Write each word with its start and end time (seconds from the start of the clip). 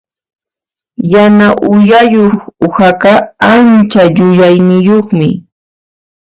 Yana 1.13 1.47
uyayuq 1.71 2.35
uhaqa 2.67 3.13
ancha 3.53 4.03
yuyayniyuqmi. 4.15 5.27